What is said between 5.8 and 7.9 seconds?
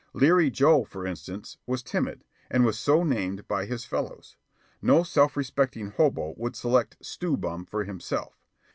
hobo would select Stew Bum for